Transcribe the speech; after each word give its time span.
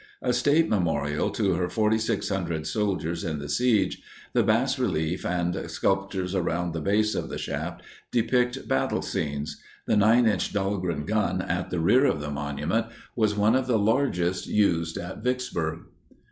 A 0.23 0.33
State 0.33 0.67
memorial 0.67 1.29
to 1.29 1.53
her 1.53 1.69
4,600 1.69 2.65
soldiers 2.65 3.23
in 3.23 3.37
the 3.37 3.47
siege, 3.47 4.01
the 4.33 4.41
bas 4.41 4.79
relief 4.79 5.23
and 5.23 5.69
sculptures 5.69 6.33
around 6.33 6.73
the 6.73 6.81
base 6.81 7.13
of 7.13 7.29
the 7.29 7.37
shaft 7.37 7.83
depict 8.11 8.67
battle 8.67 9.03
scenes. 9.03 9.61
The 9.85 9.95
9 9.95 10.25
inch 10.25 10.51
Dahlgren 10.53 11.05
gun 11.05 11.39
at 11.43 11.69
the 11.69 11.79
rear 11.79 12.05
of 12.05 12.19
the 12.19 12.31
monument 12.31 12.87
was 13.15 13.35
one 13.37 13.53
of 13.53 13.67
the 13.67 13.77
largest 13.77 14.47
used 14.47 14.97
at 14.97 15.23
Vicksburg. 15.23 15.81